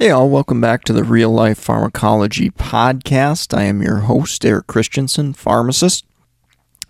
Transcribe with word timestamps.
Hey, 0.00 0.10
all, 0.10 0.30
welcome 0.30 0.60
back 0.60 0.84
to 0.84 0.92
the 0.92 1.02
Real 1.02 1.30
Life 1.30 1.58
Pharmacology 1.58 2.50
Podcast. 2.50 3.52
I 3.52 3.64
am 3.64 3.82
your 3.82 3.96
host, 3.96 4.44
Eric 4.44 4.68
Christensen, 4.68 5.32
pharmacist. 5.32 6.06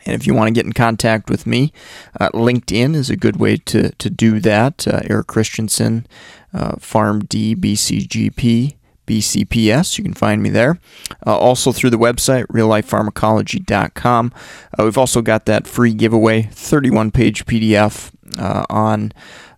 And 0.05 0.14
if 0.14 0.27
you 0.27 0.34
want 0.34 0.48
to 0.48 0.52
get 0.52 0.66
in 0.66 0.74
contact 0.74 1.30
with 1.30 1.47
me, 1.47 1.73
uh, 2.20 2.28
LinkedIn 2.34 2.95
is 2.95 3.09
a 3.09 3.16
good 3.16 3.36
way 3.38 3.56
to, 3.56 3.92
to 3.92 4.10
do 4.10 4.41
that. 4.41 4.86
Uh, 4.86 5.00
Eric 5.05 5.28
Christensen, 5.28 6.06
uh, 6.52 6.73
PharmD, 6.73 7.56
BCGP, 7.56 8.77
BCPS. 9.06 9.97
You 9.97 10.05
can 10.05 10.12
find 10.12 10.42
me 10.42 10.50
there. 10.50 10.78
Uh, 11.27 11.34
also 11.34 11.72
through 11.72 11.88
the 11.88 11.97
website, 11.97 12.45
reallifepharmacology.com. 12.48 14.34
Uh, 14.78 14.84
we've 14.84 14.98
also 14.98 15.22
got 15.22 15.47
that 15.47 15.66
free 15.66 15.95
giveaway, 15.95 16.42
31 16.42 17.11
page 17.12 17.47
PDF 17.47 18.12
uh, 18.38 18.66
on 18.69 19.12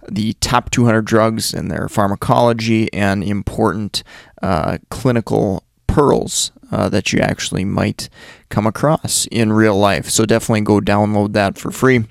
the 0.08 0.34
top 0.34 0.70
200 0.70 1.02
drugs 1.02 1.52
and 1.52 1.70
their 1.70 1.88
pharmacology 1.88 2.92
and 2.92 3.22
important 3.22 4.02
uh, 4.42 4.78
clinical 4.90 5.64
pearls 5.86 6.52
uh, 6.70 6.88
that 6.88 7.12
you 7.12 7.20
actually 7.20 7.64
might 7.64 8.08
come 8.48 8.66
across 8.66 9.26
in 9.30 9.52
real 9.52 9.76
life. 9.76 10.08
So 10.08 10.24
definitely 10.24 10.62
go 10.62 10.80
download 10.80 11.32
that 11.32 11.58
for 11.58 11.70
free. 11.70 12.04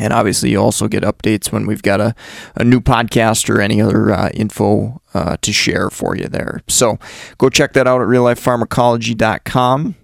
And 0.00 0.12
obviously, 0.12 0.50
you 0.50 0.60
also 0.60 0.86
get 0.86 1.02
updates 1.02 1.50
when 1.50 1.66
we've 1.66 1.82
got 1.82 2.00
a, 2.00 2.14
a 2.54 2.64
new 2.64 2.80
podcast 2.80 3.50
or 3.50 3.60
any 3.60 3.80
other 3.80 4.12
uh, 4.12 4.30
info 4.30 5.02
uh, 5.12 5.36
to 5.42 5.52
share 5.52 5.90
for 5.90 6.16
you 6.16 6.28
there. 6.28 6.62
So 6.68 6.98
go 7.36 7.48
check 7.50 7.72
that 7.72 7.88
out 7.88 8.00
at 8.00 8.06
reallifepharmacology.com. 8.06 9.96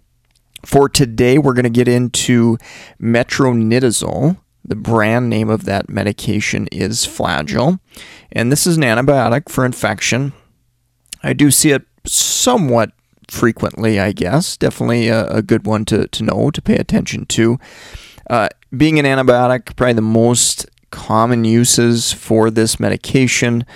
For 0.65 0.89
today, 0.89 1.39
we're 1.39 1.53
going 1.53 1.65
to 1.65 1.71
get 1.71 1.87
into 1.87 2.59
metronidazole. 3.01 4.39
The 4.65 4.77
brand 4.77 5.29
name 5.29 5.51
of 5.51 5.65
that 5.65 5.91
medication 5.91 6.69
is 6.73 7.07
Flagyl. 7.07 7.81
And 8.33 8.51
this 8.51 8.67
is 8.67 8.77
an 8.77 8.83
antibiotic 8.83 9.49
for 9.49 9.65
infection. 9.65 10.33
I 11.23 11.33
do 11.33 11.51
see 11.51 11.71
it 11.71 11.83
somewhat 12.07 12.93
frequently, 13.29 14.01
I 14.01 14.13
guess. 14.13 14.57
Definitely 14.57 15.09
a, 15.09 15.27
a 15.29 15.43
good 15.43 15.67
one 15.67 15.85
to, 15.87 16.09
to 16.09 16.23
know, 16.23 16.51
to 16.51 16.63
pay 16.63 16.77
attention 16.77 17.27
to. 17.27 17.59
Uh, 18.29 18.49
being 18.77 18.99
an 18.99 19.05
antibiotic, 19.05 19.77
probably 19.77 19.95
the 19.95 20.03
most 20.03 20.67
common 20.91 21.45
uses 21.45 22.13
for 22.13 22.51
this 22.51 22.79
medication 22.79 23.67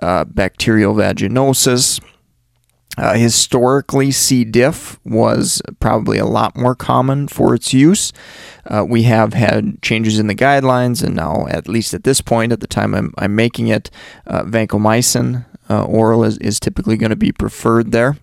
uh, 0.00 0.24
bacterial 0.24 0.94
vaginosis. 0.94 2.00
Uh, 2.98 3.14
historically, 3.14 4.10
C. 4.10 4.44
diff 4.44 4.98
was 5.04 5.62
probably 5.78 6.18
a 6.18 6.26
lot 6.26 6.56
more 6.56 6.74
common 6.74 7.28
for 7.28 7.54
its 7.54 7.72
use. 7.72 8.12
Uh, 8.66 8.84
we 8.86 9.04
have 9.04 9.34
had 9.34 9.80
changes 9.82 10.18
in 10.18 10.26
the 10.26 10.34
guidelines, 10.34 11.02
and 11.04 11.14
now, 11.14 11.46
at 11.48 11.68
least 11.68 11.94
at 11.94 12.02
this 12.02 12.20
point, 12.20 12.50
at 12.50 12.58
the 12.58 12.66
time 12.66 12.94
I'm, 12.94 13.14
I'm 13.16 13.36
making 13.36 13.68
it, 13.68 13.88
uh, 14.26 14.42
vancomycin 14.42 15.46
uh, 15.70 15.84
oral 15.84 16.24
is, 16.24 16.38
is 16.38 16.58
typically 16.58 16.96
going 16.96 17.10
to 17.10 17.16
be 17.16 17.30
preferred 17.30 17.92
there. 17.92 18.16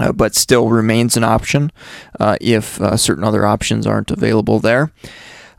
Uh, 0.00 0.10
but 0.10 0.34
still 0.34 0.70
remains 0.70 1.16
an 1.16 1.22
option 1.22 1.70
uh, 2.18 2.36
if 2.40 2.80
uh, 2.80 2.96
certain 2.96 3.22
other 3.22 3.46
options 3.46 3.86
aren't 3.86 4.10
available 4.10 4.58
there. 4.58 4.90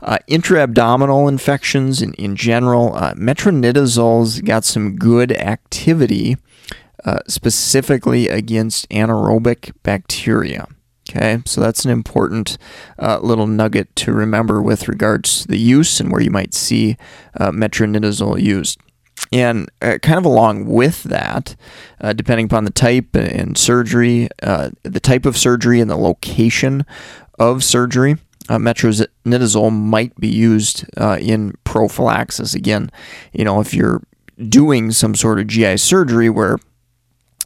Uh, 0.02 0.18
intra-abdominal 0.26 1.26
infections 1.26 2.02
in, 2.02 2.12
in 2.14 2.36
general, 2.36 2.94
uh, 2.96 3.14
metronidazole's 3.14 4.42
got 4.42 4.62
some 4.62 4.96
good 4.96 5.32
activity 5.32 6.36
uh, 7.06 7.20
specifically 7.26 8.28
against 8.28 8.88
anaerobic 8.90 9.72
bacteria. 9.82 10.66
Okay, 11.08 11.40
so 11.46 11.60
that's 11.60 11.84
an 11.84 11.92
important 11.92 12.58
uh, 12.98 13.20
little 13.22 13.46
nugget 13.46 13.94
to 13.96 14.12
remember 14.12 14.60
with 14.60 14.88
regards 14.88 15.42
to 15.42 15.48
the 15.48 15.58
use 15.58 16.00
and 16.00 16.10
where 16.10 16.20
you 16.20 16.32
might 16.32 16.52
see 16.52 16.96
uh, 17.38 17.52
metronidazole 17.52 18.42
used. 18.42 18.80
And 19.32 19.70
uh, 19.80 19.98
kind 20.02 20.18
of 20.18 20.24
along 20.24 20.66
with 20.66 21.04
that, 21.04 21.54
uh, 22.00 22.12
depending 22.12 22.46
upon 22.46 22.64
the 22.64 22.70
type 22.70 23.14
and 23.14 23.56
surgery, 23.56 24.28
uh, 24.42 24.70
the 24.82 25.00
type 25.00 25.26
of 25.26 25.36
surgery 25.36 25.80
and 25.80 25.88
the 25.88 25.96
location 25.96 26.84
of 27.38 27.62
surgery, 27.62 28.16
uh, 28.48 28.58
metronidazole 28.58 29.72
might 29.72 30.14
be 30.16 30.28
used 30.28 30.84
uh, 30.96 31.18
in 31.20 31.54
prophylaxis. 31.64 32.54
Again, 32.54 32.90
you 33.32 33.44
know, 33.44 33.60
if 33.60 33.74
you're 33.74 34.02
doing 34.48 34.90
some 34.92 35.14
sort 35.14 35.40
of 35.40 35.46
GI 35.46 35.78
surgery 35.78 36.28
where 36.28 36.58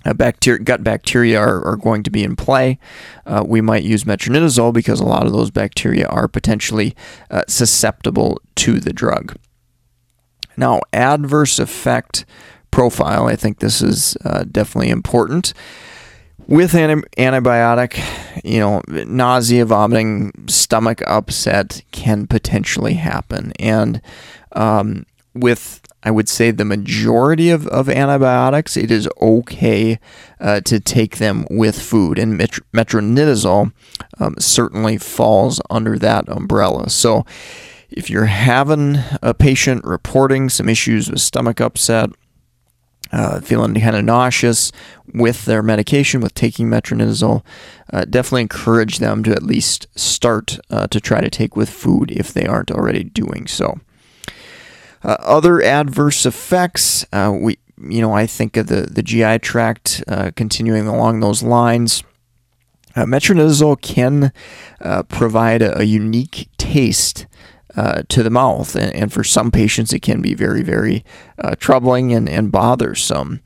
bacteria, 0.04 0.62
gut 0.62 0.82
bacteria 0.82 1.38
are, 1.38 1.64
are, 1.64 1.76
going 1.76 2.02
to 2.02 2.10
be 2.10 2.24
in 2.24 2.36
play. 2.36 2.78
Uh, 3.26 3.44
we 3.46 3.60
might 3.60 3.82
use 3.82 4.04
metronidazole 4.04 4.72
because 4.72 5.00
a 5.00 5.04
lot 5.04 5.26
of 5.26 5.32
those 5.32 5.50
bacteria 5.50 6.06
are 6.06 6.28
potentially 6.28 6.94
uh, 7.30 7.42
susceptible 7.48 8.40
to 8.56 8.80
the 8.80 8.92
drug. 8.92 9.36
Now, 10.56 10.80
adverse 10.92 11.58
effect 11.58 12.24
profile, 12.70 13.26
I 13.26 13.36
think 13.36 13.58
this 13.58 13.82
is 13.82 14.16
uh, 14.24 14.44
definitely 14.50 14.90
important. 14.90 15.52
With 16.46 16.74
an 16.74 17.02
antibiotic, 17.16 18.02
you 18.44 18.58
know, 18.58 18.82
nausea, 18.88 19.64
vomiting, 19.64 20.32
stomach 20.48 21.02
upset 21.06 21.82
can 21.92 22.26
potentially 22.26 22.94
happen. 22.94 23.52
And 23.58 24.02
um, 24.52 25.06
with 25.34 25.80
I 26.02 26.10
would 26.10 26.28
say 26.28 26.50
the 26.50 26.64
majority 26.64 27.50
of, 27.50 27.66
of 27.66 27.88
antibiotics, 27.88 28.76
it 28.76 28.90
is 28.90 29.08
okay 29.20 29.98
uh, 30.40 30.60
to 30.62 30.80
take 30.80 31.18
them 31.18 31.46
with 31.50 31.80
food. 31.80 32.18
And 32.18 32.38
met- 32.38 32.58
metronidazole 32.72 33.72
um, 34.18 34.34
certainly 34.38 34.96
falls 34.96 35.60
under 35.68 35.98
that 35.98 36.28
umbrella. 36.28 36.88
So 36.90 37.26
if 37.90 38.08
you're 38.08 38.26
having 38.26 38.98
a 39.20 39.34
patient 39.34 39.84
reporting 39.84 40.48
some 40.48 40.68
issues 40.68 41.10
with 41.10 41.20
stomach 41.20 41.60
upset, 41.60 42.10
uh, 43.12 43.40
feeling 43.40 43.74
kind 43.74 43.96
of 43.96 44.04
nauseous 44.04 44.70
with 45.12 45.44
their 45.44 45.62
medication, 45.62 46.20
with 46.20 46.32
taking 46.34 46.68
metronidazole, 46.68 47.42
uh, 47.92 48.04
definitely 48.04 48.42
encourage 48.42 48.98
them 48.98 49.24
to 49.24 49.32
at 49.32 49.42
least 49.42 49.86
start 49.96 50.58
uh, 50.70 50.86
to 50.86 51.00
try 51.00 51.20
to 51.20 51.28
take 51.28 51.56
with 51.56 51.68
food 51.68 52.10
if 52.12 52.32
they 52.32 52.46
aren't 52.46 52.70
already 52.70 53.02
doing 53.02 53.46
so. 53.46 53.80
Uh, 55.02 55.16
other 55.20 55.62
adverse 55.62 56.26
effects, 56.26 57.04
uh, 57.12 57.32
we 57.38 57.58
you 57.82 58.00
know 58.00 58.12
I 58.12 58.26
think 58.26 58.56
of 58.56 58.66
the 58.66 58.82
the 58.82 59.02
GI 59.02 59.38
tract 59.38 60.04
uh, 60.06 60.30
continuing 60.36 60.86
along 60.86 61.20
those 61.20 61.42
lines. 61.42 62.04
metronidazole 62.94 63.80
can 63.80 64.32
provide 65.08 65.62
a, 65.62 65.78
a 65.78 65.84
unique 65.84 66.48
taste 66.58 67.26
uh, 67.76 68.02
to 68.08 68.22
the 68.22 68.30
mouth. 68.30 68.74
And, 68.74 68.94
and, 68.94 69.12
for 69.12 69.24
some 69.24 69.50
patients, 69.50 69.92
it 69.92 70.00
can 70.00 70.20
be 70.20 70.34
very, 70.34 70.62
very 70.62 71.04
uh, 71.38 71.54
troubling 71.56 72.12
and, 72.12 72.28
and 72.28 72.50
bothersome. 72.50 73.40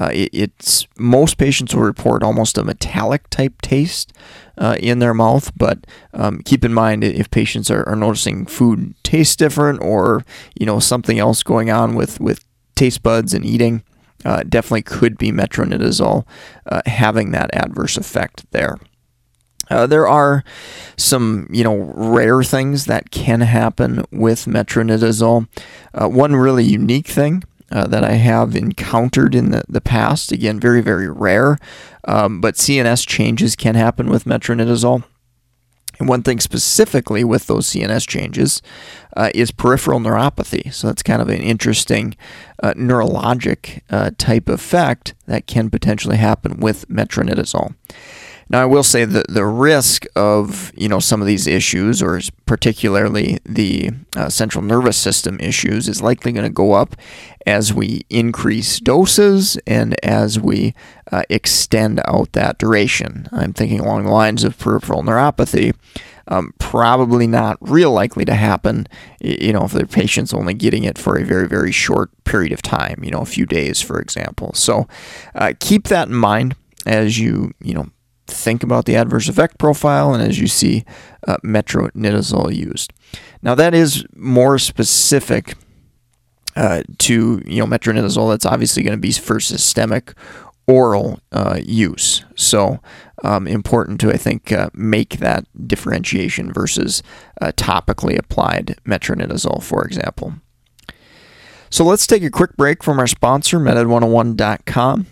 Uh, 0.00 0.10
it, 0.12 0.30
it's 0.32 0.86
most 0.98 1.38
patients 1.38 1.74
will 1.74 1.82
report 1.82 2.22
almost 2.22 2.58
a 2.58 2.64
metallic 2.64 3.28
type 3.30 3.60
taste 3.62 4.12
uh, 4.56 4.76
in 4.78 4.98
their 4.98 5.14
mouth, 5.14 5.52
but 5.56 5.86
um, 6.14 6.40
keep 6.44 6.64
in 6.64 6.72
mind 6.72 7.02
if 7.04 7.30
patients 7.30 7.70
are, 7.70 7.88
are 7.88 7.96
noticing 7.96 8.46
food 8.46 8.94
tastes 9.02 9.36
different 9.36 9.80
or 9.82 10.24
you 10.58 10.66
know 10.66 10.78
something 10.78 11.18
else 11.18 11.42
going 11.42 11.70
on 11.70 11.94
with 11.94 12.20
with 12.20 12.44
taste 12.74 13.02
buds 13.02 13.34
and 13.34 13.44
eating, 13.44 13.82
uh, 14.24 14.42
definitely 14.48 14.82
could 14.82 15.18
be 15.18 15.32
metronidazole 15.32 16.24
uh, 16.66 16.82
having 16.86 17.32
that 17.32 17.52
adverse 17.52 17.96
effect 17.96 18.44
there. 18.52 18.78
Uh, 19.70 19.86
there 19.86 20.08
are 20.08 20.44
some, 20.96 21.46
you 21.50 21.62
know, 21.62 21.92
rare 21.94 22.42
things 22.42 22.86
that 22.86 23.10
can 23.10 23.42
happen 23.42 24.02
with 24.10 24.46
metronidazole. 24.46 25.46
Uh, 25.92 26.08
one 26.08 26.34
really 26.34 26.64
unique 26.64 27.06
thing 27.06 27.42
uh, 27.70 27.86
that 27.86 28.04
I 28.04 28.12
have 28.12 28.56
encountered 28.56 29.34
in 29.34 29.50
the, 29.50 29.62
the 29.68 29.80
past, 29.80 30.32
again, 30.32 30.58
very, 30.58 30.80
very 30.80 31.08
rare, 31.08 31.58
um, 32.04 32.40
but 32.40 32.54
CNS 32.54 33.06
changes 33.06 33.56
can 33.56 33.74
happen 33.74 34.08
with 34.08 34.24
metronidazole. 34.24 35.04
And 35.98 36.08
one 36.08 36.22
thing 36.22 36.38
specifically 36.38 37.24
with 37.24 37.46
those 37.46 37.66
CNS 37.66 38.06
changes 38.06 38.62
uh, 39.16 39.30
is 39.34 39.50
peripheral 39.50 39.98
neuropathy. 39.98 40.72
So 40.72 40.86
that's 40.86 41.02
kind 41.02 41.20
of 41.20 41.28
an 41.28 41.40
interesting 41.40 42.16
uh, 42.62 42.74
neurologic 42.74 43.80
uh, 43.90 44.12
type 44.16 44.48
effect 44.48 45.14
that 45.26 45.46
can 45.46 45.70
potentially 45.70 46.16
happen 46.16 46.60
with 46.60 46.88
metronidazole. 46.88 47.74
Now, 48.50 48.62
I 48.62 48.66
will 48.66 48.82
say 48.82 49.04
that 49.04 49.28
the 49.28 49.44
risk 49.44 50.06
of 50.16 50.72
you 50.74 50.88
know 50.88 51.00
some 51.00 51.20
of 51.20 51.26
these 51.26 51.46
issues, 51.46 52.02
or 52.02 52.20
particularly 52.46 53.38
the 53.44 53.90
uh, 54.16 54.28
central 54.28 54.64
nervous 54.64 54.96
system 54.96 55.38
issues, 55.40 55.88
is 55.88 56.00
likely 56.02 56.32
going 56.32 56.46
to 56.46 56.50
go 56.50 56.72
up 56.72 56.96
as 57.46 57.72
we 57.72 58.02
increase 58.10 58.80
doses 58.80 59.58
and 59.66 59.96
as 60.04 60.38
we 60.40 60.74
uh, 61.12 61.22
extend 61.28 62.00
out 62.06 62.32
that 62.32 62.58
duration. 62.58 63.28
I'm 63.32 63.52
thinking 63.52 63.80
along 63.80 64.04
the 64.04 64.12
lines 64.12 64.44
of 64.44 64.58
peripheral 64.58 65.02
neuropathy. 65.02 65.74
Um, 66.30 66.52
probably 66.58 67.26
not 67.26 67.56
real 67.58 67.90
likely 67.90 68.26
to 68.26 68.34
happen, 68.34 68.86
you 69.18 69.50
know, 69.50 69.64
if 69.64 69.72
the 69.72 69.86
patient's 69.86 70.34
only 70.34 70.52
getting 70.52 70.84
it 70.84 70.98
for 70.98 71.16
a 71.16 71.24
very, 71.24 71.48
very 71.48 71.72
short 71.72 72.10
period 72.24 72.52
of 72.52 72.60
time, 72.60 73.00
you 73.02 73.10
know, 73.10 73.20
a 73.20 73.24
few 73.24 73.46
days, 73.46 73.80
for 73.80 73.98
example. 73.98 74.52
So 74.52 74.86
uh, 75.34 75.54
keep 75.58 75.84
that 75.84 76.08
in 76.08 76.14
mind 76.14 76.54
as 76.84 77.18
you, 77.18 77.52
you 77.62 77.72
know, 77.72 77.88
think 78.28 78.62
about 78.62 78.84
the 78.84 78.96
adverse 78.96 79.28
effect 79.28 79.58
profile 79.58 80.14
and 80.14 80.22
as 80.22 80.38
you 80.38 80.46
see 80.46 80.84
uh, 81.26 81.38
metronidazole 81.44 82.54
used. 82.54 82.92
Now, 83.42 83.54
that 83.54 83.74
is 83.74 84.04
more 84.14 84.58
specific 84.58 85.54
uh, 86.56 86.82
to, 86.98 87.42
you 87.46 87.60
know, 87.60 87.66
metronidazole. 87.66 88.30
That's 88.30 88.46
obviously 88.46 88.82
going 88.82 88.96
to 88.96 89.00
be 89.00 89.12
for 89.12 89.40
systemic 89.40 90.14
oral 90.66 91.20
uh, 91.32 91.58
use. 91.64 92.24
So, 92.36 92.80
um, 93.24 93.48
important 93.48 94.00
to, 94.02 94.10
I 94.12 94.16
think, 94.16 94.52
uh, 94.52 94.70
make 94.74 95.18
that 95.18 95.44
differentiation 95.66 96.52
versus 96.52 97.02
uh, 97.40 97.52
topically 97.56 98.18
applied 98.18 98.76
metronidazole, 98.86 99.62
for 99.62 99.84
example. 99.84 100.34
So, 101.70 101.84
let's 101.84 102.06
take 102.06 102.22
a 102.22 102.30
quick 102.30 102.56
break 102.56 102.82
from 102.82 102.98
our 102.98 103.06
sponsor, 103.06 103.58
MedEd101.com. 103.58 105.06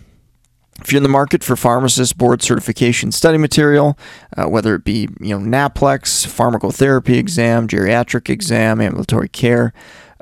If 0.79 0.91
you're 0.91 0.97
in 0.97 1.03
the 1.03 1.09
market 1.09 1.43
for 1.43 1.55
pharmacist 1.55 2.17
board 2.17 2.41
certification 2.41 3.11
study 3.11 3.37
material, 3.37 3.97
uh, 4.35 4.45
whether 4.45 4.75
it 4.75 4.83
be 4.83 5.07
you 5.19 5.37
know 5.37 5.39
NAPLEX, 5.39 6.27
pharmacotherapy 6.27 7.17
exam, 7.17 7.67
geriatric 7.67 8.29
exam, 8.29 8.79
ambulatory 8.79 9.27
care, 9.27 9.73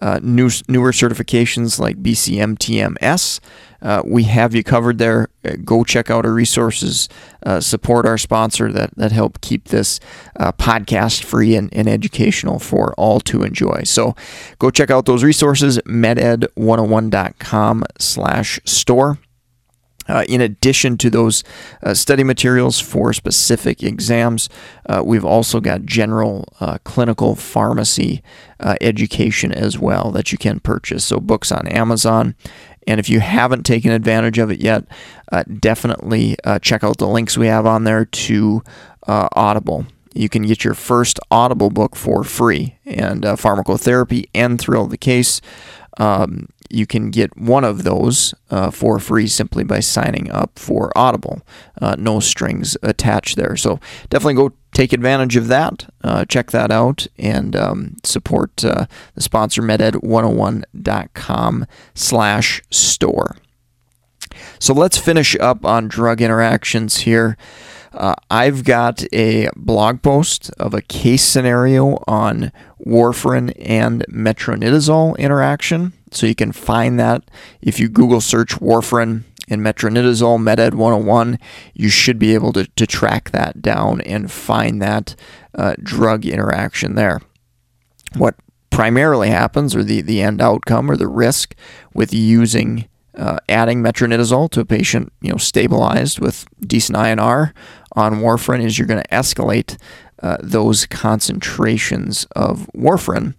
uh, 0.02 0.20
new, 0.22 0.50
newer 0.68 0.92
certifications 0.92 1.80
like 1.80 2.02
BCMTMS, 2.02 3.40
uh, 3.82 4.02
we 4.06 4.24
have 4.24 4.56
you 4.56 4.64
covered 4.64 4.98
there. 4.98 5.28
Uh, 5.44 5.56
go 5.64 5.84
check 5.84 6.10
out 6.10 6.26
our 6.26 6.32
resources, 6.32 7.08
uh, 7.46 7.60
support 7.60 8.06
our 8.06 8.18
sponsor 8.18 8.72
that, 8.72 8.96
that 8.96 9.12
help 9.12 9.40
keep 9.42 9.66
this 9.66 10.00
uh, 10.40 10.52
podcast 10.54 11.24
free 11.24 11.56
and, 11.56 11.72
and 11.74 11.88
educational 11.88 12.58
for 12.58 12.94
all 12.96 13.20
to 13.20 13.44
enjoy. 13.44 13.84
So 13.84 14.16
go 14.58 14.72
check 14.72 14.90
out 14.90 15.06
those 15.06 15.24
resources, 15.24 15.78
meded101.com 15.86 17.84
slash 18.00 18.60
store. 18.66 19.20
Uh, 20.08 20.24
in 20.28 20.42
addition 20.42 20.98
to 20.98 21.10
those 21.10 21.44
uh, 21.84 21.94
study 21.94 22.24
materials 22.24 22.80
for 22.80 23.14
specific 23.14 23.84
exams, 23.84 24.50
uh, 24.88 25.02
we've 25.04 25.26
also 25.26 25.60
got 25.60 25.84
general 25.86 26.46
uh, 26.60 26.78
clinical 26.84 27.36
pharmacy 27.36 28.22
uh, 28.60 28.76
education 28.82 29.52
as 29.52 29.80
well 29.80 30.12
that 30.12 30.32
you 30.32 30.38
can 30.38 30.60
purchase. 30.60 31.06
So, 31.06 31.20
books 31.20 31.52
on 31.52 31.68
Amazon. 31.68 32.36
And 32.88 33.00
if 33.00 33.10
you 33.10 33.20
haven't 33.20 33.64
taken 33.64 33.92
advantage 33.92 34.38
of 34.38 34.52
it 34.52 34.62
yet, 34.62 34.86
uh, 35.32 35.44
definitely 35.60 36.36
check 36.62 36.84
out 36.84 37.00
the 37.00 37.08
links 37.08 37.36
we 37.36 37.48
have 37.48 37.66
on 37.66 37.84
there 37.84 38.06
to 38.06 38.62
Audible. 39.08 39.88
You 40.14 40.30
can 40.30 40.44
get 40.44 40.64
your 40.64 40.76
first 40.76 41.20
Audible 41.32 41.72
book 41.72 41.96
for 41.96 42.24
free, 42.24 42.78
and 42.86 43.24
pharmacotherapy 43.24 44.26
and 44.36 44.62
Thrill 44.62 44.84
of 44.84 44.92
the 44.92 44.98
Case. 44.98 45.42
Um, 45.98 46.50
you 46.70 46.86
can 46.86 47.12
get 47.12 47.38
one 47.38 47.64
of 47.64 47.84
those 47.84 48.34
uh, 48.50 48.72
for 48.72 49.00
free 49.00 49.28
simply 49.28 49.64
by 49.64 49.80
signing 49.80 50.30
up 50.32 50.58
for 50.58 50.92
Audible. 50.96 51.42
Uh, 51.82 51.96
no 51.98 52.20
strings 52.20 52.76
attached 52.82 53.38
there. 53.38 53.56
So 53.56 53.80
definitely 54.10 54.34
go 54.34 54.54
take 54.74 54.92
advantage 54.94 55.36
of 55.36 55.48
that. 55.48 55.88
Uh, 56.04 56.26
check 56.26 56.50
that 56.52 56.72
out 56.72 57.06
and 57.18 57.56
um, 57.56 57.96
support 58.04 58.66
uh, 58.66 58.88
the 59.14 59.22
sponsor 59.22 59.62
meded101.com 59.62 61.66
slash 61.94 62.62
store. 62.72 63.36
So 64.60 64.74
let's 64.74 64.98
finish 64.98 65.38
up 65.40 65.64
on 65.66 65.88
drug 65.88 66.22
interactions 66.22 66.98
here. 66.98 67.38
Uh, 67.96 68.14
I've 68.30 68.66
got 68.66 69.04
a 69.14 69.50
blog 69.56 70.02
post 70.02 70.52
of 70.60 70.74
a 70.74 70.82
case 70.82 71.24
scenario 71.24 72.04
on 72.08 72.52
warfarin 72.86 73.54
and 73.58 74.06
metronidazole 74.10 75.18
interaction. 75.18 75.94
So 76.12 76.28
you 76.28 76.36
can 76.36 76.52
find 76.52 77.00
that 77.00 77.24
if 77.62 77.80
you 77.80 77.88
Google 77.88 78.20
search 78.20 78.56
warfarin 78.56 79.24
and 79.48 79.62
metronidazole, 79.62 80.40
MedEd 80.40 80.74
101, 80.74 81.40
you 81.74 81.88
should 81.88 82.20
be 82.20 82.34
able 82.34 82.52
to, 82.54 82.68
to 82.68 82.86
track 82.86 83.32
that 83.32 83.62
down 83.62 84.02
and 84.02 84.30
find 84.30 84.82
that 84.82 85.16
uh, 85.54 85.76
drug 85.82 86.26
interaction 86.26 86.96
there. 86.96 87.22
What 88.18 88.36
primarily 88.72 89.30
happens, 89.30 89.74
or 89.74 89.84
the, 89.84 90.02
the 90.02 90.22
end 90.22 90.42
outcome, 90.42 90.92
or 90.92 90.98
the 90.98 91.08
risk 91.08 91.56
with 91.94 92.14
using 92.14 92.90
uh, 93.18 93.38
adding 93.50 93.82
metronidazole 93.82 94.50
to 94.52 94.60
a 94.60 94.66
patient, 94.66 95.12
you 95.22 95.32
know, 95.32 95.38
stabilized 95.38 96.20
with 96.20 96.46
decent 96.62 96.98
INR 96.98 97.54
on 97.94 98.16
warfarin, 98.16 98.64
is 98.64 98.78
you're 98.78 98.88
going 98.88 99.02
to 99.02 99.10
escalate 99.10 99.78
uh, 100.22 100.38
those 100.42 100.86
concentrations 100.86 102.26
of 102.36 102.70
warfarin 102.76 103.36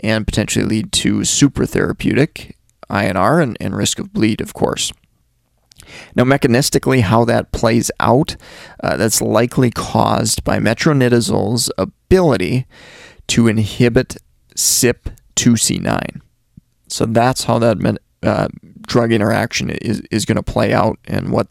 and 0.00 0.26
potentially 0.26 0.64
lead 0.64 0.92
to 0.92 1.18
supratherapeutic 1.18 2.52
INR 2.90 3.42
and, 3.42 3.56
and 3.60 3.76
risk 3.76 3.98
of 3.98 4.12
bleed, 4.12 4.40
of 4.40 4.54
course. 4.54 4.92
Now, 6.14 6.24
mechanistically, 6.24 7.00
how 7.00 7.24
that 7.24 7.52
plays 7.52 7.90
out, 8.00 8.36
uh, 8.82 8.96
that's 8.96 9.20
likely 9.20 9.70
caused 9.70 10.44
by 10.44 10.58
metronidazole's 10.58 11.70
ability 11.78 12.66
to 13.28 13.48
inhibit 13.48 14.16
CYP2C9. 14.56 16.20
So 16.88 17.06
that's 17.06 17.44
how 17.44 17.58
that 17.58 17.78
uh, 18.22 18.48
drug 18.86 19.12
interaction 19.12 19.70
is, 19.70 20.00
is 20.10 20.24
going 20.24 20.36
to 20.36 20.42
play 20.42 20.72
out 20.72 20.98
and 21.06 21.32
what 21.32 21.48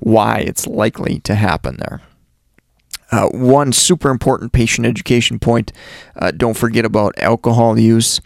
why 0.00 0.38
it's 0.38 0.66
likely 0.66 1.20
to 1.20 1.34
happen 1.34 1.76
there. 1.78 2.00
Uh, 3.10 3.28
one 3.28 3.72
super 3.72 4.10
important 4.10 4.52
patient 4.52 4.86
education 4.86 5.38
point 5.38 5.72
uh, 6.16 6.30
don't 6.30 6.56
forget 6.56 6.84
about 6.84 7.14
alcohol 7.18 7.78
use. 7.78 8.20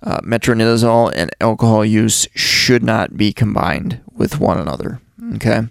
Uh, 0.00 0.20
metronidazole 0.20 1.12
and 1.16 1.30
alcohol 1.40 1.84
use 1.84 2.28
should 2.34 2.84
not 2.84 3.16
be 3.16 3.32
combined 3.32 4.00
with 4.12 4.38
one 4.38 4.58
another. 4.58 5.00
Okay. 5.34 5.62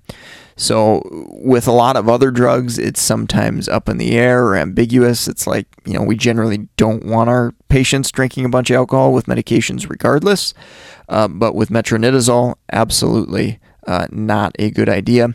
So, 0.59 1.03
with 1.31 1.67
a 1.67 1.71
lot 1.71 1.95
of 1.95 2.09
other 2.09 2.31
drugs, 2.31 2.79
it's 2.79 3.01
sometimes 3.01 3.69
up 3.69 3.87
in 3.87 3.97
the 3.97 4.17
air 4.17 4.43
or 4.43 4.55
ambiguous. 4.55 5.27
It's 5.27 5.45
like, 5.45 5.67
you 5.85 5.93
know, 5.93 6.01
we 6.01 6.15
generally 6.15 6.67
don't 6.77 7.05
want 7.05 7.29
our 7.29 7.53
patients 7.69 8.11
drinking 8.11 8.43
a 8.43 8.49
bunch 8.49 8.71
of 8.71 8.75
alcohol 8.75 9.13
with 9.13 9.27
medications 9.27 9.87
regardless. 9.87 10.55
Uh, 11.09 11.27
but 11.27 11.53
with 11.53 11.69
metronidazole, 11.69 12.55
absolutely 12.71 13.59
uh, 13.85 14.07
not 14.11 14.55
a 14.59 14.71
good 14.71 14.89
idea 14.89 15.29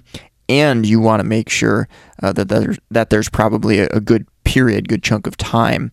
and 0.49 0.85
you 0.85 1.01
want 1.01 1.20
to 1.20 1.25
make 1.25 1.49
sure 1.49 1.89
uh, 2.23 2.32
that 2.32 2.49
there's, 2.49 2.79
that 2.91 3.11
there's 3.11 3.29
probably 3.29 3.79
a, 3.79 3.87
a, 3.93 4.01
good 4.01 4.27
period, 4.44 4.89
good 4.89 5.03
chunk 5.03 5.27
of 5.27 5.37
time 5.37 5.93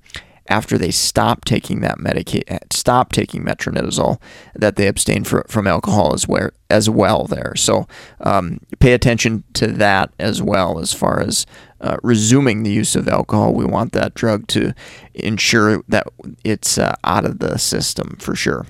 after 0.50 0.78
they 0.78 0.92
stop 0.92 1.46
taking 1.46 1.82
that 1.82 2.00
medication, 2.00 2.60
stop 2.72 3.12
taking 3.12 3.44
metronidazole, 3.44 4.20
that 4.56 4.76
they 4.76 4.88
abstain 4.88 5.24
for, 5.24 5.46
from 5.48 5.68
alcohol 5.68 6.14
as 6.14 6.28
well, 6.28 6.50
as 6.70 6.90
well 6.90 7.26
there. 7.26 7.54
So 7.56 7.88
um, 8.20 8.60
pay 8.80 8.94
attention 8.94 9.44
to 9.54 9.68
that 9.68 10.12
as 10.20 10.42
well 10.42 10.80
as 10.80 10.92
far 10.92 11.22
as 11.22 11.46
uh, 11.80 11.98
resuming 12.04 12.64
the 12.64 12.72
use 12.72 12.96
of 12.96 13.08
alcohol. 13.08 13.54
We 13.54 13.66
want 13.66 13.94
that 13.94 14.16
drug 14.16 14.48
to 14.48 14.74
ensure 15.14 15.84
that 15.88 16.08
it's 16.44 16.78
uh, 16.78 16.96
out 17.04 17.26
of 17.26 17.40
the 17.40 17.58
system 17.58 18.18
for 18.20 18.36
sure. 18.36 18.66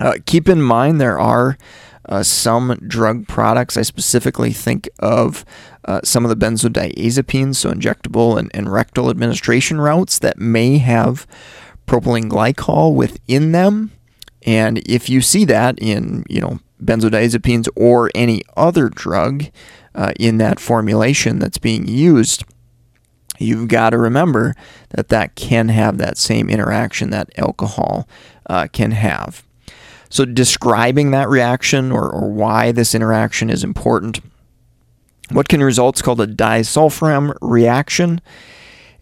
Uh, 0.00 0.14
keep 0.26 0.48
in 0.48 0.62
mind 0.62 1.00
there 1.00 1.18
are 1.18 1.58
uh, 2.08 2.22
some 2.22 2.78
drug 2.86 3.28
products. 3.28 3.76
I 3.76 3.82
specifically 3.82 4.52
think 4.52 4.88
of 4.98 5.44
uh, 5.84 6.00
some 6.04 6.24
of 6.24 6.30
the 6.30 6.46
benzodiazepines, 6.46 7.56
so 7.56 7.70
injectable 7.70 8.38
and, 8.38 8.50
and 8.54 8.72
rectal 8.72 9.10
administration 9.10 9.80
routes 9.80 10.18
that 10.18 10.38
may 10.38 10.78
have 10.78 11.26
propylene 11.86 12.30
glycol 12.30 12.94
within 12.94 13.52
them. 13.52 13.92
And 14.46 14.78
if 14.88 15.08
you 15.08 15.20
see 15.20 15.44
that 15.46 15.78
in, 15.78 16.24
you 16.28 16.40
know, 16.40 16.60
benzodiazepines 16.82 17.68
or 17.76 18.10
any 18.14 18.42
other 18.56 18.88
drug 18.88 19.46
uh, 19.94 20.12
in 20.18 20.38
that 20.38 20.60
formulation 20.60 21.38
that's 21.38 21.58
being 21.58 21.88
used, 21.88 22.44
you've 23.38 23.68
got 23.68 23.90
to 23.90 23.98
remember 23.98 24.54
that 24.90 25.08
that 25.08 25.34
can 25.34 25.68
have 25.68 25.98
that 25.98 26.16
same 26.18 26.48
interaction 26.48 27.10
that 27.10 27.30
alcohol 27.36 28.08
uh, 28.48 28.68
can 28.72 28.92
have. 28.92 29.44
So, 30.10 30.24
describing 30.24 31.10
that 31.10 31.28
reaction 31.28 31.92
or, 31.92 32.10
or 32.10 32.30
why 32.30 32.72
this 32.72 32.94
interaction 32.94 33.50
is 33.50 33.62
important, 33.62 34.20
what 35.30 35.48
can 35.48 35.62
result 35.62 35.96
is 35.96 36.02
called 36.02 36.20
a 36.20 36.26
disulfiram 36.26 37.36
reaction. 37.40 38.20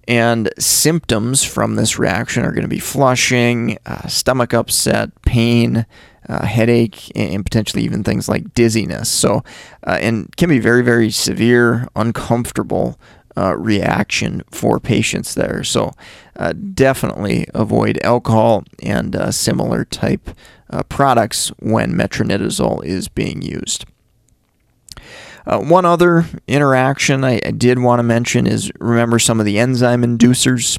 And 0.08 0.50
symptoms 0.56 1.42
from 1.42 1.74
this 1.74 1.98
reaction 1.98 2.44
are 2.44 2.52
going 2.52 2.62
to 2.62 2.68
be 2.68 2.78
flushing, 2.78 3.76
uh, 3.86 4.06
stomach 4.06 4.54
upset, 4.54 5.10
pain, 5.22 5.84
uh, 6.28 6.46
headache, 6.46 7.10
and 7.16 7.44
potentially 7.44 7.82
even 7.82 8.04
things 8.04 8.28
like 8.28 8.54
dizziness. 8.54 9.08
So, 9.08 9.42
uh, 9.84 9.98
and 10.00 10.34
can 10.36 10.48
be 10.48 10.60
very, 10.60 10.82
very 10.82 11.10
severe, 11.10 11.88
uncomfortable 11.96 13.00
uh, 13.36 13.56
reaction 13.56 14.42
for 14.50 14.78
patients 14.78 15.34
there. 15.34 15.64
So, 15.64 15.92
uh, 16.36 16.52
definitely 16.52 17.46
avoid 17.52 17.98
alcohol 18.04 18.64
and 18.82 19.16
uh, 19.16 19.32
similar 19.32 19.84
type 19.84 20.30
uh, 20.70 20.82
products 20.84 21.48
when 21.58 21.92
metronidazole 21.92 22.84
is 22.84 23.08
being 23.08 23.42
used. 23.42 23.84
Uh, 25.46 25.60
one 25.60 25.84
other 25.84 26.26
interaction 26.48 27.24
I, 27.24 27.40
I 27.44 27.52
did 27.52 27.78
want 27.78 28.00
to 28.00 28.02
mention 28.02 28.46
is 28.46 28.72
remember 28.80 29.18
some 29.18 29.38
of 29.38 29.46
the 29.46 29.58
enzyme 29.58 30.02
inducers. 30.02 30.78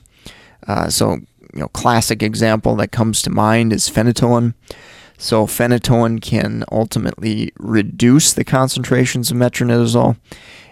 Uh, 0.67 0.89
so, 0.89 1.13
you 1.13 1.62
know, 1.62 1.70
classic 1.70 2.22
example 2.22 2.75
that 2.75 2.91
comes 2.91 3.22
to 3.22 3.29
mind 3.29 3.72
is 3.72 3.89
phenytoin. 3.89 4.53
So, 5.17 5.48
phenytoin 5.48 6.22
can 6.22 6.65
ultimately 6.72 7.51
reduce 7.58 8.34
the 8.34 8.44
concentrations 8.44 9.32
of 9.32 9.38
metronidazole. 9.38 10.17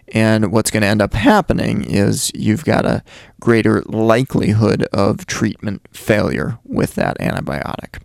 And 0.10 0.52
what's 0.52 0.70
going 0.70 0.82
to 0.82 0.88
end 0.88 1.02
up 1.02 1.14
happening 1.14 1.84
is 1.84 2.32
you've 2.36 2.66
got 2.66 2.86
a 2.86 3.04
greater 3.40 3.82
likelihood 3.84 4.84
of 4.94 5.26
treatment 5.26 5.82
failure 5.94 6.60
with 6.64 6.94
that 6.96 7.18
antibiotic. 7.20 8.02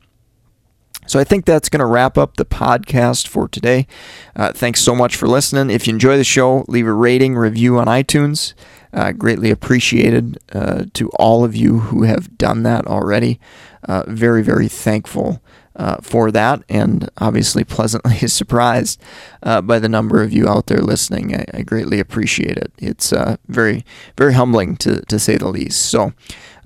So 1.10 1.18
I 1.18 1.24
think 1.24 1.44
that's 1.44 1.68
going 1.68 1.80
to 1.80 1.86
wrap 1.86 2.16
up 2.16 2.36
the 2.36 2.44
podcast 2.44 3.26
for 3.26 3.48
today. 3.48 3.88
Uh, 4.36 4.52
thanks 4.52 4.80
so 4.80 4.94
much 4.94 5.16
for 5.16 5.26
listening. 5.26 5.68
If 5.68 5.88
you 5.88 5.92
enjoy 5.92 6.16
the 6.16 6.22
show, 6.22 6.64
leave 6.68 6.86
a 6.86 6.92
rating, 6.92 7.34
review 7.34 7.80
on 7.80 7.88
iTunes. 7.88 8.54
Uh, 8.92 9.10
greatly 9.10 9.50
appreciated 9.50 10.38
uh, 10.52 10.84
to 10.94 11.08
all 11.18 11.42
of 11.42 11.56
you 11.56 11.80
who 11.80 12.04
have 12.04 12.38
done 12.38 12.62
that 12.62 12.86
already. 12.86 13.40
Uh, 13.88 14.04
very, 14.06 14.44
very 14.44 14.68
thankful 14.68 15.42
uh, 15.76 15.96
for 16.02 16.30
that, 16.30 16.62
and 16.68 17.08
obviously 17.18 17.64
pleasantly 17.64 18.16
surprised 18.28 19.00
uh, 19.42 19.60
by 19.60 19.78
the 19.78 19.88
number 19.88 20.22
of 20.22 20.32
you 20.32 20.48
out 20.48 20.66
there 20.66 20.80
listening. 20.80 21.34
I, 21.34 21.44
I 21.54 21.62
greatly 21.62 22.00
appreciate 22.00 22.56
it. 22.56 22.72
It's 22.78 23.12
uh, 23.12 23.36
very, 23.48 23.84
very 24.16 24.34
humbling 24.34 24.76
to, 24.78 25.02
to 25.02 25.18
say 25.18 25.36
the 25.36 25.48
least. 25.48 25.86
So, 25.86 26.12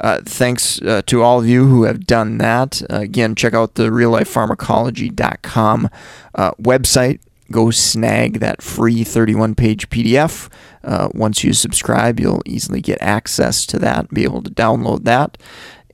uh, 0.00 0.20
thanks 0.24 0.82
uh, 0.82 1.02
to 1.06 1.22
all 1.22 1.38
of 1.38 1.46
you 1.46 1.66
who 1.66 1.84
have 1.84 2.06
done 2.06 2.38
that. 2.38 2.82
Uh, 2.90 3.00
again, 3.00 3.34
check 3.34 3.54
out 3.54 3.74
the 3.74 3.84
reallifepharmacology.com 3.84 5.90
website. 6.36 7.20
Go 7.52 7.70
snag 7.70 8.40
that 8.40 8.62
free 8.62 9.04
31 9.04 9.54
page 9.54 9.90
PDF. 9.90 10.48
once 11.14 11.44
you 11.44 11.52
subscribe, 11.52 12.18
you'll 12.18 12.42
easily 12.46 12.80
get 12.80 12.98
access 13.00 13.66
to 13.66 13.78
that, 13.78 14.08
be 14.08 14.24
able 14.24 14.42
to 14.42 14.50
download 14.50 15.04
that, 15.04 15.36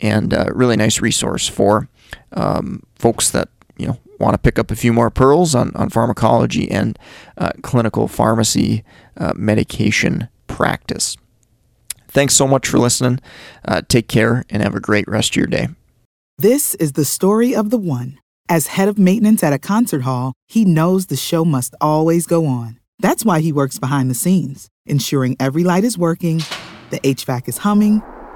and 0.01 0.33
a 0.33 0.51
really 0.55 0.77
nice 0.77 1.01
resource 1.01 1.49
for 1.49 1.89
um, 2.33 2.83
folks 2.97 3.31
that 3.31 3.49
you 3.77 3.87
know 3.87 3.99
want 4.19 4.35
to 4.35 4.39
pick 4.39 4.59
up 4.59 4.71
a 4.71 4.77
few 4.77 4.93
more 4.93 5.11
pearls 5.11 5.55
on, 5.55 5.73
on 5.75 5.89
pharmacology 5.89 6.71
and 6.71 6.99
uh, 7.39 7.53
clinical 7.63 8.07
pharmacy 8.07 8.85
uh, 9.17 9.33
medication 9.35 10.29
practice. 10.47 11.17
Thanks 12.09 12.35
so 12.35 12.47
much 12.47 12.69
for 12.69 12.79
listening. 12.79 13.21
Uh, 13.65 13.83
take 13.89 14.09
care 14.09 14.45
and 14.51 14.63
have 14.63 14.75
a 14.75 14.81
great 14.81 15.09
rest 15.09 15.31
of 15.31 15.37
your 15.37 15.47
day. 15.47 15.69
This 16.39 16.75
is 16.77 16.93
the 16.93 17.05
story 17.05 17.55
of 17.55 17.71
the 17.71 17.79
one. 17.79 18.19
As 18.49 18.69
head 18.69 18.89
of 18.89 18.99
maintenance 18.99 19.43
at 19.45 19.53
a 19.53 19.59
concert 19.59 20.03
hall, 20.03 20.35
he 20.49 20.65
knows 20.65 21.07
the 21.07 21.17
show 21.17 21.45
must 21.45 21.75
always 21.81 22.27
go 22.27 22.47
on. 22.47 22.81
That's 22.99 23.25
why 23.25 23.41
he 23.41 23.53
works 23.53 23.79
behind 23.79 24.11
the 24.11 24.15
scenes, 24.15 24.69
ensuring 24.85 25.37
every 25.39 25.65
light 25.65 25.85
is 25.85 25.97
working, 25.97 26.39
the 26.91 26.99
HVAC 27.01 27.49
is 27.49 27.59
humming, 27.59 28.03